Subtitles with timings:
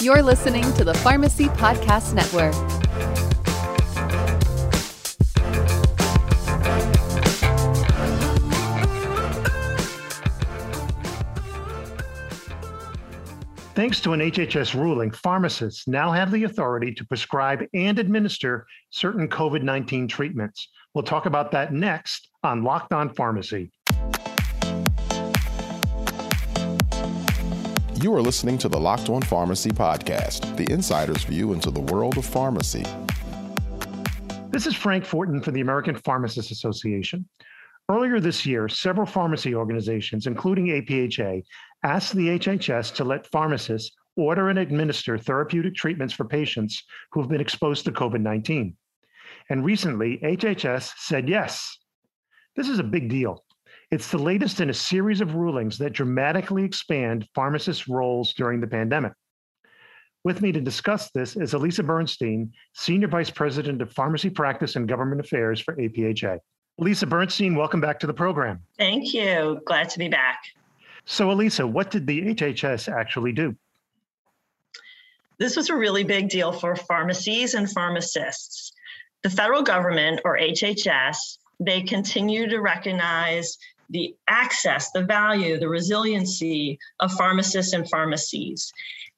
[0.00, 2.54] You're listening to the Pharmacy Podcast Network.
[13.74, 19.26] Thanks to an HHS ruling, pharmacists now have the authority to prescribe and administer certain
[19.28, 20.68] COVID 19 treatments.
[20.94, 23.72] We'll talk about that next on Locked On Pharmacy.
[28.00, 32.16] You are listening to the Locked On Pharmacy podcast, the insider's view into the world
[32.16, 32.84] of pharmacy.
[34.50, 37.28] This is Frank Fortin for the American Pharmacists Association.
[37.90, 41.42] Earlier this year, several pharmacy organizations, including APHA,
[41.82, 47.28] asked the HHS to let pharmacists order and administer therapeutic treatments for patients who have
[47.28, 48.76] been exposed to COVID 19.
[49.50, 51.76] And recently, HHS said yes.
[52.54, 53.44] This is a big deal.
[53.90, 58.66] It's the latest in a series of rulings that dramatically expand pharmacists' roles during the
[58.66, 59.12] pandemic.
[60.24, 64.86] With me to discuss this is Ilisa Bernstein, Senior Vice President of Pharmacy Practice and
[64.86, 66.38] Government Affairs for APHA.
[66.78, 68.60] Ilisa Bernstein, welcome back to the program.
[68.76, 69.62] Thank you.
[69.64, 70.42] Glad to be back.
[71.06, 73.56] So, Ilisa, what did the HHS actually do?
[75.38, 78.72] This was a really big deal for pharmacies and pharmacists.
[79.22, 83.56] The federal government, or HHS, they continue to recognize
[83.90, 88.72] the access, the value, the resiliency of pharmacists and pharmacies.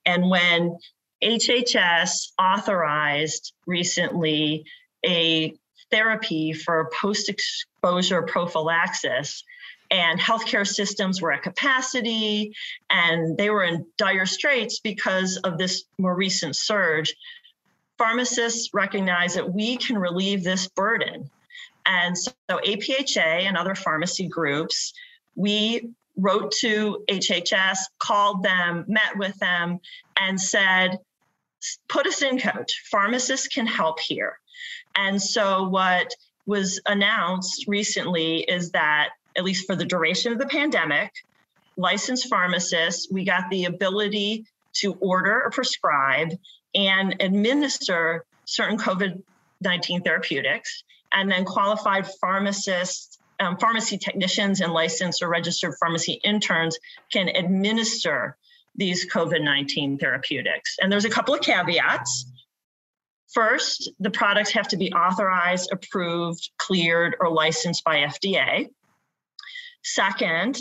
[0.06, 0.78] And when
[1.22, 4.64] HHS authorized recently
[5.04, 5.54] a
[5.90, 9.44] therapy for post exposure prophylaxis,
[9.90, 12.54] and healthcare systems were at capacity
[12.90, 17.14] and they were in dire straits because of this more recent surge.
[17.98, 21.28] Pharmacists recognize that we can relieve this burden.
[21.90, 24.92] And so APHA and other pharmacy groups,
[25.34, 29.80] we wrote to HHS, called them, met with them,
[30.16, 31.00] and said,
[31.88, 32.80] put us in, coach.
[32.90, 34.38] Pharmacists can help here.
[34.94, 36.14] And so what
[36.46, 41.12] was announced recently is that at least for the duration of the pandemic,
[41.76, 46.38] licensed pharmacists, we got the ability to order or prescribe
[46.72, 49.22] and administer certain COVID
[49.62, 50.84] 19 therapeutics.
[51.12, 56.78] And then qualified pharmacists, um, pharmacy technicians, and licensed or registered pharmacy interns
[57.12, 58.36] can administer
[58.76, 60.76] these COVID 19 therapeutics.
[60.80, 62.26] And there's a couple of caveats.
[63.32, 68.68] First, the products have to be authorized, approved, cleared, or licensed by FDA.
[69.82, 70.58] Second,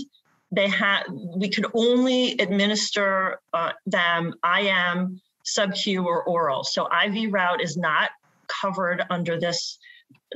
[0.51, 6.63] they had we could only administer uh, them IM, sub-Q, or oral.
[6.63, 8.11] So IV route is not
[8.47, 9.77] covered under this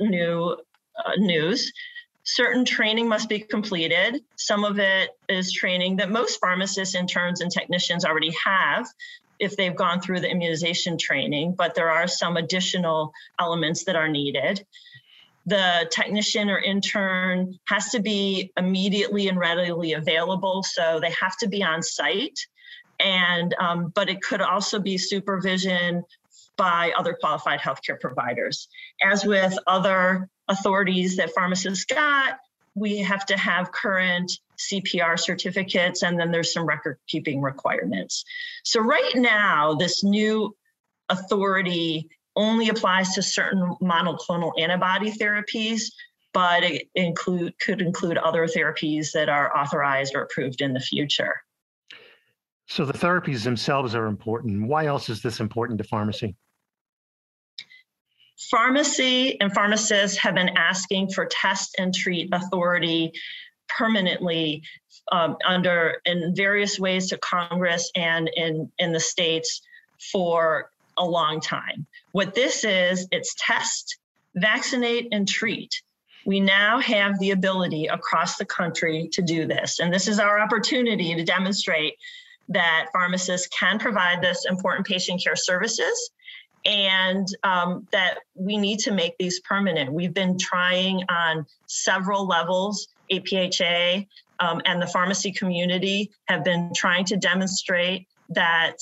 [0.00, 0.56] new
[1.04, 1.72] uh, news.
[2.22, 4.22] Certain training must be completed.
[4.36, 8.86] Some of it is training that most pharmacists, interns, and technicians already have
[9.38, 14.08] if they've gone through the immunization training, but there are some additional elements that are
[14.08, 14.64] needed
[15.46, 21.48] the technician or intern has to be immediately and readily available so they have to
[21.48, 22.46] be on site
[23.00, 26.02] and um, but it could also be supervision
[26.56, 28.68] by other qualified healthcare providers
[29.02, 32.38] as with other authorities that pharmacists got
[32.76, 38.24] we have to have current cpr certificates and then there's some record keeping requirements
[38.64, 40.54] so right now this new
[41.08, 45.92] authority only applies to certain monoclonal antibody therapies,
[46.32, 51.36] but it include could include other therapies that are authorized or approved in the future.
[52.66, 54.66] So the therapies themselves are important.
[54.66, 56.34] Why else is this important to pharmacy?
[58.50, 63.12] Pharmacy and pharmacists have been asking for test and treat authority
[63.68, 64.62] permanently
[65.12, 69.62] um, under in various ways to Congress and in in the states
[70.12, 71.86] for a long time.
[72.12, 73.98] What this is, it's test,
[74.34, 75.82] vaccinate, and treat.
[76.26, 79.78] We now have the ability across the country to do this.
[79.78, 81.94] And this is our opportunity to demonstrate
[82.48, 86.10] that pharmacists can provide this important patient care services
[86.64, 89.92] and um, that we need to make these permanent.
[89.92, 94.06] We've been trying on several levels, APHA
[94.40, 98.76] um, and the pharmacy community have been trying to demonstrate that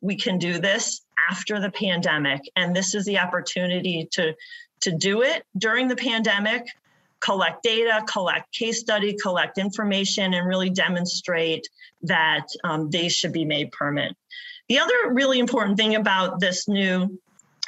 [0.00, 2.40] we can do this after the pandemic.
[2.56, 4.34] And this is the opportunity to,
[4.80, 6.66] to do it during the pandemic,
[7.20, 11.68] collect data, collect case study, collect information, and really demonstrate
[12.02, 14.16] that um, they should be made permanent.
[14.70, 17.18] The other really important thing about this new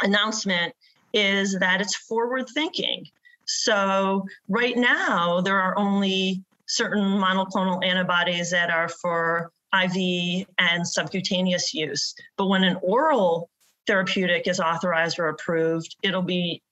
[0.03, 0.73] announcement
[1.13, 3.09] is that it's forward thinking.
[3.45, 11.75] So, right now, there are only certain monoclonal antibodies that are for IV and subcutaneous
[11.75, 12.15] use.
[12.37, 13.51] But when an oral
[13.89, 16.63] therapeutic is authorized or approved, it'll be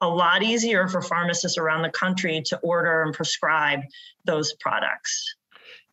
[0.00, 3.82] a lot easier for pharmacists around the country to order and prescribe
[4.24, 5.36] those products.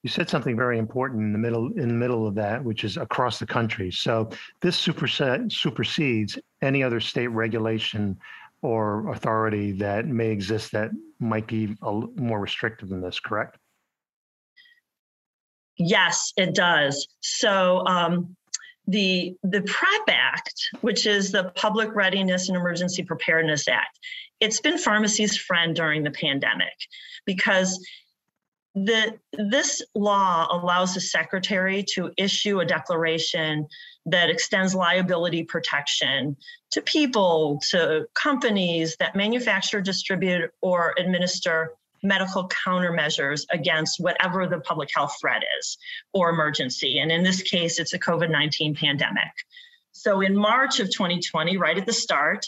[0.03, 2.97] You said something very important in the middle in the middle of that, which is
[2.97, 3.89] across the country.
[3.89, 4.29] So
[4.61, 8.17] this supersedes any other state regulation
[8.61, 13.57] or authority that may exist that might be a, more restrictive than this, correct?
[15.77, 17.07] Yes, it does.
[17.21, 18.35] So um,
[18.88, 23.99] the the PrEP Act, which is the Public Readiness and Emergency Preparedness Act,
[24.39, 26.73] it's been pharmacy's friend during the pandemic
[27.25, 27.85] because
[28.75, 33.67] the this law allows the secretary to issue a declaration
[34.05, 36.35] that extends liability protection
[36.71, 41.71] to people, to companies that manufacture, distribute, or administer
[42.01, 45.77] medical countermeasures against whatever the public health threat is
[46.13, 46.99] or emergency.
[46.99, 49.31] And in this case, it's a COVID 19 pandemic.
[49.91, 52.45] So in March of 2020, right at the start,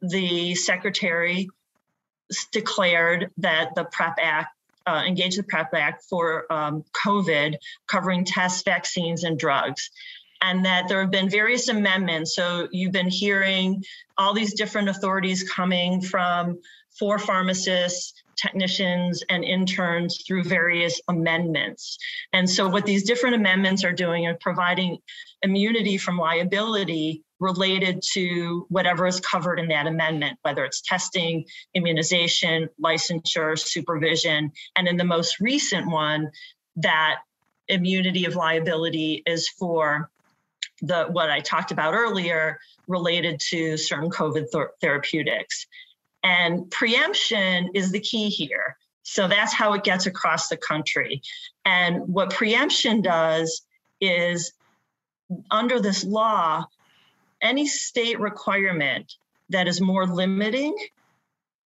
[0.00, 1.48] the secretary
[2.52, 4.53] declared that the PrEP Act
[4.86, 9.90] uh, engaged the PrEP Act for um, COVID, covering tests, vaccines, and drugs.
[10.40, 12.34] And that there have been various amendments.
[12.36, 13.82] So you've been hearing
[14.18, 16.58] all these different authorities coming from
[16.98, 21.98] for pharmacists, technicians, and interns through various amendments.
[22.32, 24.98] And so, what these different amendments are doing are providing
[25.42, 31.44] immunity from liability related to whatever is covered in that amendment, whether it's testing,
[31.74, 34.50] immunization, licensure, supervision.
[34.76, 36.30] And in the most recent one,
[36.76, 37.16] that
[37.68, 40.10] immunity of liability is for
[40.82, 42.58] the what I talked about earlier
[42.88, 45.66] related to certain COVID th- therapeutics.
[46.24, 48.76] And preemption is the key here.
[49.02, 51.20] So that's how it gets across the country.
[51.66, 53.62] And what preemption does
[54.00, 54.52] is
[55.50, 56.64] under this law,
[57.42, 59.12] any state requirement
[59.50, 60.74] that is more limiting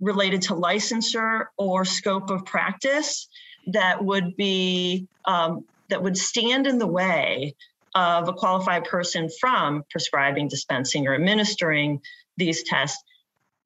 [0.00, 3.28] related to licensure or scope of practice
[3.66, 7.54] that would be um, that would stand in the way
[7.94, 12.00] of a qualified person from prescribing dispensing or administering
[12.36, 13.02] these tests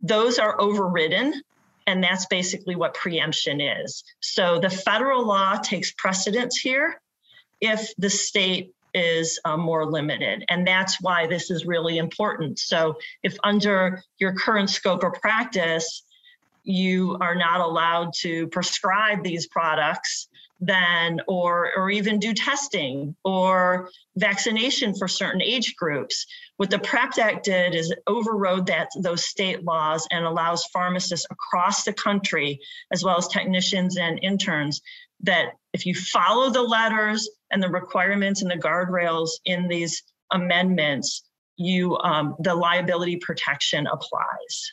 [0.02, 1.42] those are overridden
[1.86, 4.04] and that's basically what preemption is.
[4.20, 7.00] So the federal law takes precedence here
[7.60, 10.44] if the state is uh, more limited.
[10.48, 12.58] And that's why this is really important.
[12.58, 16.02] So if under your current scope of practice,
[16.62, 20.28] you are not allowed to prescribe these products
[20.60, 26.26] then or or even do testing or vaccination for certain age groups.
[26.58, 31.84] What the prep act did is overrode that those state laws and allows pharmacists across
[31.84, 32.60] the country
[32.92, 34.82] as well as technicians and interns
[35.22, 41.22] that if you follow the letters and the requirements and the guardrails in these amendments
[41.56, 44.72] you um, the liability protection applies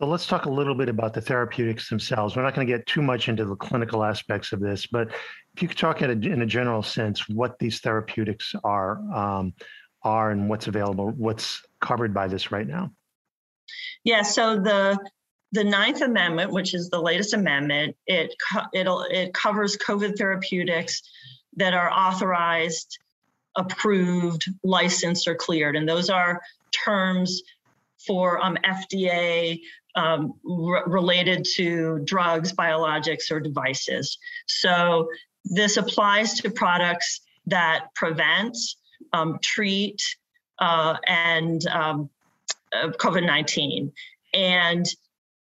[0.00, 2.34] so let's talk a little bit about the therapeutics themselves.
[2.34, 5.08] We're not going to get too much into the clinical aspects of this, but
[5.54, 9.52] if you could talk in a, in a general sense what these therapeutics are, um,
[10.02, 12.90] are and what's available, what's covered by this right now.
[14.02, 14.22] Yeah.
[14.22, 14.98] So the
[15.52, 18.34] the Ninth Amendment, which is the latest amendment, it
[18.72, 21.02] it'll it covers COVID therapeutics
[21.56, 22.98] that are authorized,
[23.56, 26.40] approved, licensed, or cleared, and those are
[26.72, 27.42] terms
[28.06, 29.60] for um, FDA
[29.96, 34.18] um, related to drugs, biologics, or devices.
[34.46, 35.08] So
[35.44, 38.56] this applies to products that prevent,
[39.12, 40.00] um, treat,
[40.58, 42.10] uh, and um,
[42.72, 43.92] uh, COVID 19.
[44.34, 44.86] And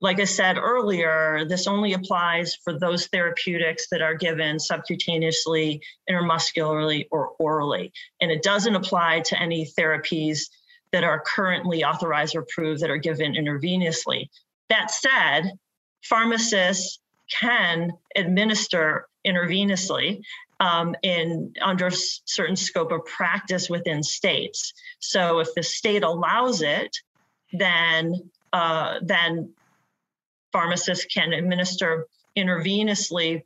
[0.01, 7.07] like I said earlier, this only applies for those therapeutics that are given subcutaneously, intermuscularly,
[7.11, 7.91] or orally.
[8.21, 10.49] And it doesn't apply to any therapies
[10.95, 14.29] that are currently authorized or approved that are given intravenously.
[14.69, 15.51] That said,
[16.01, 16.99] pharmacists
[17.29, 20.21] can administer intravenously
[20.61, 24.71] um, in under certain scope of practice within states.
[24.99, 26.95] So if the state allows it,
[27.51, 29.53] then uh, then
[30.53, 33.43] pharmacists can administer intravenously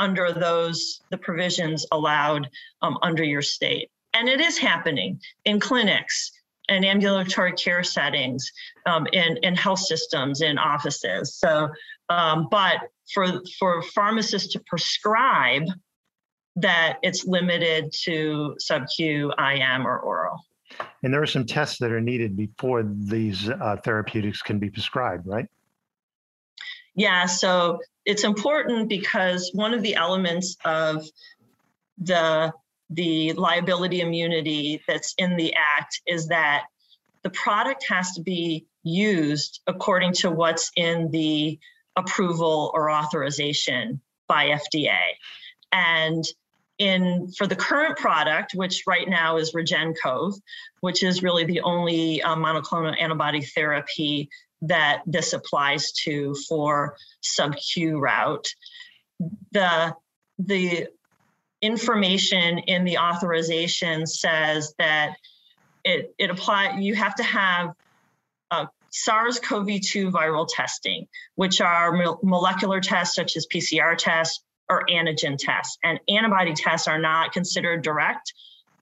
[0.00, 2.50] under those the provisions allowed
[2.82, 3.88] um, under your state.
[4.14, 6.32] And it is happening in clinics
[6.68, 8.50] in ambulatory care settings,
[8.86, 11.34] um, in, in health systems, in offices.
[11.34, 11.68] So,
[12.08, 12.76] um, but
[13.12, 15.64] for, for pharmacists to prescribe,
[16.56, 20.44] that it's limited to sub-Q, IM, or oral.
[21.02, 25.26] And there are some tests that are needed before these uh, therapeutics can be prescribed,
[25.26, 25.46] right?
[26.94, 31.06] Yeah, so it's important because one of the elements of
[31.98, 32.52] the
[32.90, 36.64] the liability immunity that's in the act is that
[37.22, 41.58] the product has to be used according to what's in the
[41.96, 44.98] approval or authorization by FDA.
[45.72, 46.24] And
[46.78, 50.34] in for the current product, which right now is REGEN-COV,
[50.80, 54.30] which is really the only uh, monoclonal antibody therapy
[54.62, 58.46] that this applies to for sub-Q route.
[59.52, 59.94] The
[60.38, 60.86] the
[61.60, 65.16] information in the authorization says that
[65.84, 67.74] it it apply you have to have
[68.50, 75.78] uh, SARS-CoV-2 viral testing, which are molecular tests such as PCR tests or antigen tests.
[75.82, 78.32] And antibody tests are not considered direct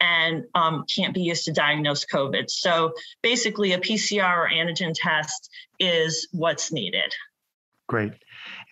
[0.01, 2.51] and um, can't be used to diagnose COVID.
[2.51, 2.93] So
[3.23, 7.13] basically, a PCR or antigen test is what's needed.
[7.89, 8.13] Great.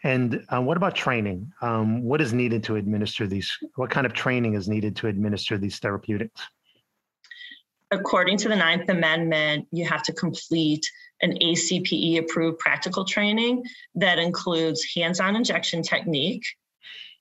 [0.05, 1.51] And uh, what about training?
[1.63, 3.51] Um, what is needed to administer these?
[3.77, 6.43] What kind of training is needed to administer these therapeutics?
[7.91, 10.87] According to the Ninth Amendment, you have to complete
[11.23, 13.63] an ACPE approved practical training
[13.95, 16.45] that includes hands on injection technique,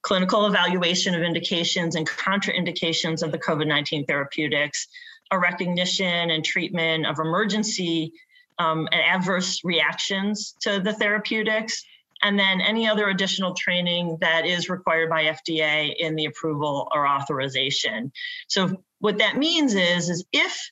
[0.02, 4.88] clinical evaluation of indications and contraindications of the COVID 19 therapeutics,
[5.32, 8.12] a recognition and treatment of emergency
[8.60, 11.86] um, and adverse reactions to the therapeutics,
[12.24, 17.06] and then any other additional training that is required by FDA in the approval or
[17.06, 18.12] authorization.
[18.48, 20.72] So what that means is, is if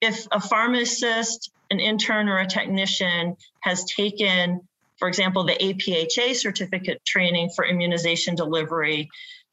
[0.00, 4.60] if a pharmacist, an intern, or a technician has taken,
[4.96, 9.08] for example, the APHA certificate training for immunization delivery,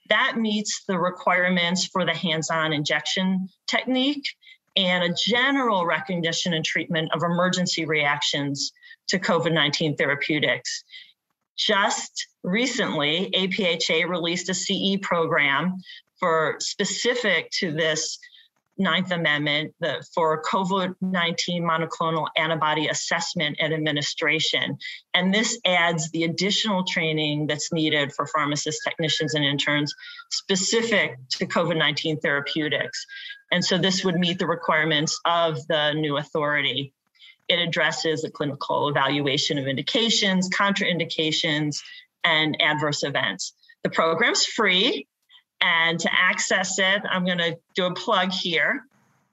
[0.10, 4.28] that meets the requirements for the hands-on injection technique
[4.76, 8.72] and a general recognition and treatment of emergency reactions
[9.08, 10.84] to COVID 19 therapeutics.
[11.60, 15.76] Just recently, APHA released a CE program
[16.18, 18.18] for specific to this
[18.78, 24.78] Ninth Amendment the, for COVID 19 monoclonal antibody assessment and administration.
[25.14, 29.94] And this adds the additional training that's needed for pharmacists, technicians, and interns
[30.32, 33.06] specific to COVID 19 therapeutics.
[33.52, 36.94] And so this would meet the requirements of the new authority.
[37.50, 41.82] It addresses the clinical evaluation of indications, contraindications,
[42.24, 43.54] and adverse events.
[43.84, 45.08] The program's free,
[45.62, 48.86] and to access it, I'm going to do a plug here.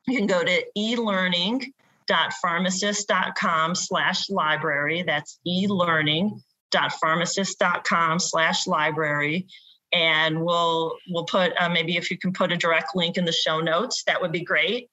[0.07, 5.03] You can go to elearning.pharmacist.com slash library.
[5.03, 9.47] That's elearning.pharmacist.com slash library.
[9.93, 13.31] And we'll we'll put uh, maybe if you can put a direct link in the
[13.33, 14.91] show notes, that would be great.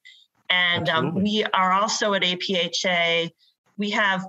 [0.50, 3.30] And um, we are also at APHA.
[3.76, 4.26] We have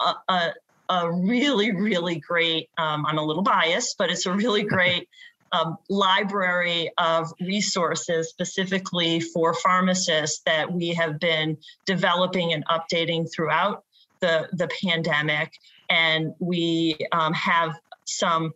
[0.00, 0.54] a, a,
[0.88, 5.08] a really, really great, um, I'm a little biased, but it's a really great
[5.52, 11.56] um, library of resources specifically for pharmacists that we have been
[11.86, 13.84] developing and updating throughout
[14.20, 15.52] the, the pandemic.
[15.88, 18.52] And we um, have some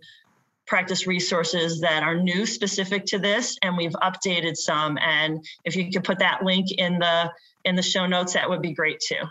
[0.69, 5.91] practice resources that are new specific to this and we've updated some and if you
[5.91, 7.31] could put that link in the
[7.65, 9.25] in the show notes that would be great too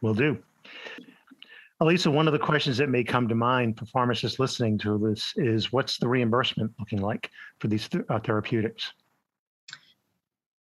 [0.00, 0.36] will do
[1.82, 5.32] Ilisa, one of the questions that may come to mind for pharmacists listening to this
[5.34, 8.92] is what's the reimbursement looking like for these th- uh, therapeutics?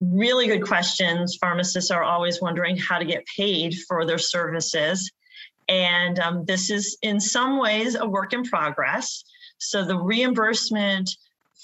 [0.01, 1.37] Really good questions.
[1.39, 5.13] Pharmacists are always wondering how to get paid for their services.
[5.69, 9.23] And um, this is, in some ways, a work in progress.
[9.63, 11.11] So the reimbursement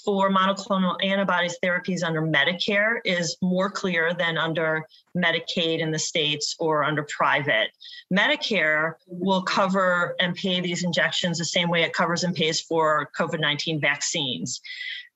[0.05, 6.55] for monoclonal antibodies therapies under Medicare is more clear than under Medicaid in the states
[6.59, 7.69] or under private.
[8.11, 13.09] Medicare will cover and pay these injections the same way it covers and pays for
[13.17, 14.61] COVID 19 vaccines.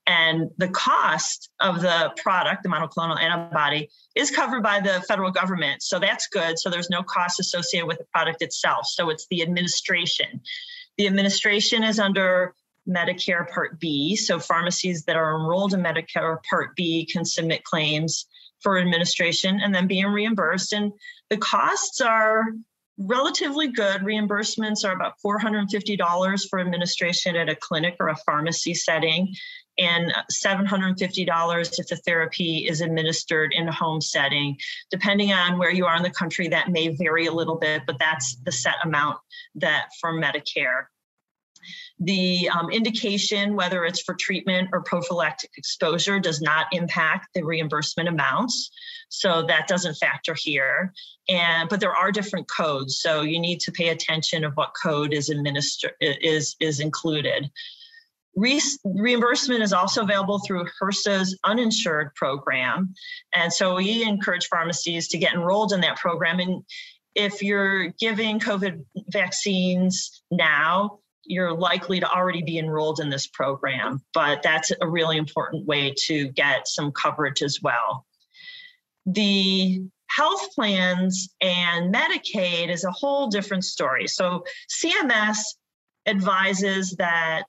[0.05, 5.81] And the cost of the product, the monoclonal antibody, is covered by the federal government.
[5.81, 6.59] So that's good.
[6.59, 8.85] So there's no cost associated with the product itself.
[8.87, 10.41] So it's the administration.
[10.97, 12.53] The administration is under
[12.87, 14.15] Medicare Part B.
[14.15, 18.25] So pharmacies that are enrolled in Medicare Part B can submit claims
[18.61, 20.73] for administration and then being reimbursed.
[20.73, 20.93] And
[21.29, 22.45] the costs are
[22.97, 24.01] relatively good.
[24.01, 29.33] Reimbursements are about $450 for administration at a clinic or a pharmacy setting,
[29.79, 34.57] and $750 if the therapy is administered in a home setting.
[34.91, 37.97] Depending on where you are in the country, that may vary a little bit, but
[37.99, 39.17] that's the set amount
[39.55, 40.85] that for Medicare.
[41.99, 48.09] The um, indication, whether it's for treatment or prophylactic exposure, does not impact the reimbursement
[48.09, 48.71] amounts.
[49.09, 50.91] So that doesn't factor here.
[51.29, 55.13] And but there are different codes, so you need to pay attention of what code
[55.13, 57.49] is administered is is included.
[58.35, 62.95] Re- reimbursement is also available through HRSA's uninsured program.
[63.33, 66.39] And so we encourage pharmacies to get enrolled in that program.
[66.39, 66.63] And
[67.13, 74.01] if you're giving COVID vaccines now, you're likely to already be enrolled in this program,
[74.13, 78.05] but that's a really important way to get some coverage as well.
[79.05, 84.07] The health plans and Medicaid is a whole different story.
[84.07, 85.39] So CMS
[86.05, 87.45] advises that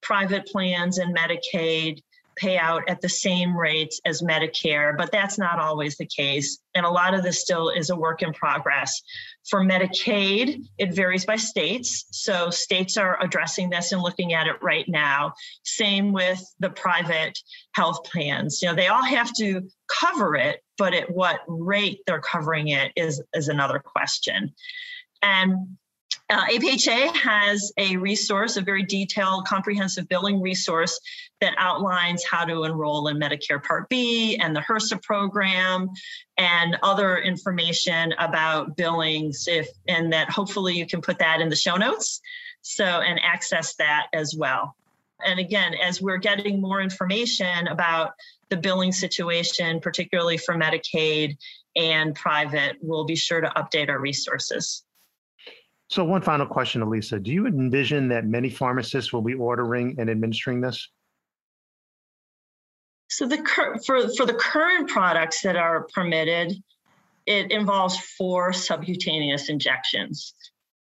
[0.00, 2.02] private plans and Medicaid
[2.38, 6.58] pay out at the same rates as Medicare, but that's not always the case.
[6.74, 9.02] And a lot of this still is a work in progress.
[9.48, 12.06] For Medicaid, it varies by states.
[12.10, 15.34] So states are addressing this and looking at it right now.
[15.64, 17.38] Same with the private
[17.74, 18.62] health plans.
[18.62, 22.92] You know, they all have to cover it, but at what rate they're covering it
[22.96, 24.52] is, is another question.
[25.22, 25.76] And
[26.30, 31.00] uh, APHA has a resource, a very detailed, comprehensive billing resource
[31.40, 35.88] that outlines how to enroll in Medicare Part B and the HRSA program
[36.36, 41.56] and other information about billings if and that hopefully you can put that in the
[41.56, 42.20] show notes
[42.60, 44.76] so and access that as well.
[45.24, 48.12] And again, as we're getting more information about
[48.50, 51.36] the billing situation, particularly for Medicaid
[51.74, 54.84] and private, we'll be sure to update our resources.
[55.88, 57.22] So, one final question, Ilisa.
[57.22, 60.86] Do you envision that many pharmacists will be ordering and administering this?
[63.08, 63.38] So, the
[63.86, 66.52] for for the current products that are permitted,
[67.24, 70.34] it involves four subcutaneous injections.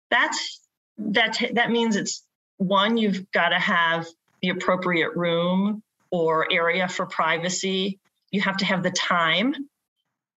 [0.09, 0.61] That's
[0.97, 2.23] that that means it's
[2.57, 4.07] one you've got to have
[4.41, 7.99] the appropriate room or area for privacy.
[8.31, 9.53] You have to have the time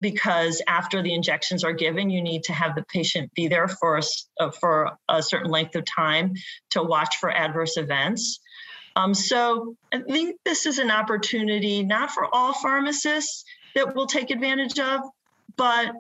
[0.01, 3.99] because after the injections are given, you need to have the patient be there for
[3.99, 4.03] a,
[4.41, 6.35] uh, for a certain length of time
[6.71, 8.41] to watch for adverse events.
[8.95, 14.31] Um, so I think this is an opportunity not for all pharmacists that will take
[14.31, 15.01] advantage of,
[15.57, 15.93] but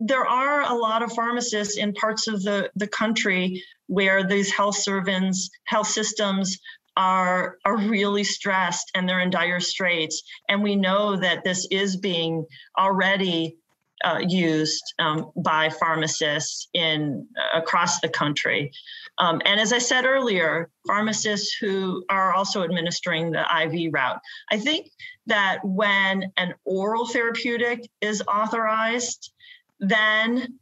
[0.00, 4.76] there are a lot of pharmacists in parts of the, the country where these health
[4.76, 6.58] servants, health systems
[6.98, 10.22] are are really stressed and they're in dire straits.
[10.48, 12.44] And we know that this is being
[12.76, 13.56] already
[14.04, 18.70] uh, used um, by pharmacists in uh, across the country.
[19.18, 24.20] Um, and as i said earlier pharmacists who are also administering the iv route.
[24.50, 24.90] I think
[25.26, 29.32] that when an oral therapeutic is authorized
[29.80, 30.58] then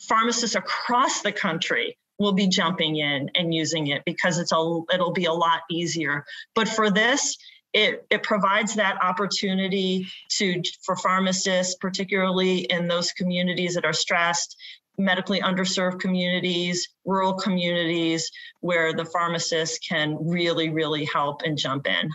[0.00, 5.12] pharmacists across the country will be jumping in and using it because it's a it'll
[5.12, 6.24] be a lot easier.
[6.54, 7.36] But for this,
[7.72, 10.06] it, it provides that opportunity
[10.38, 14.56] to for pharmacists, particularly in those communities that are stressed,
[14.96, 18.30] medically underserved communities, rural communities,
[18.60, 22.10] where the pharmacist can really, really help and jump in.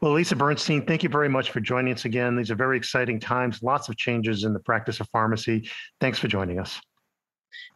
[0.00, 2.36] Well, Lisa Bernstein, thank you very much for joining us again.
[2.36, 5.68] These are very exciting times, lots of changes in the practice of pharmacy.
[6.00, 6.80] Thanks for joining us.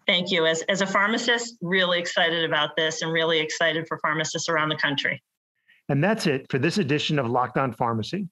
[0.07, 0.47] Thank you.
[0.47, 4.77] As, as a pharmacist, really excited about this and really excited for pharmacists around the
[4.77, 5.23] country.
[5.89, 8.29] And that's it for this edition of Locked On Pharmacy.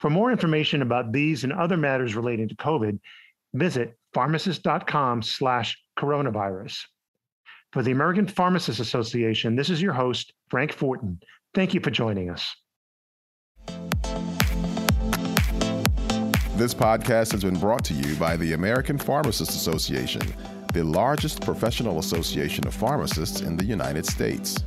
[0.00, 2.98] For more information about these and other matters relating to COVID,
[3.54, 6.78] visit pharmacist.com slash coronavirus.
[7.72, 11.20] For the American Pharmacists Association, this is your host, Frank Fortin.
[11.54, 12.54] Thank you for joining us.
[16.56, 20.22] This podcast has been brought to you by the American Pharmacists Association
[20.72, 24.62] the largest professional association of pharmacists in the United States.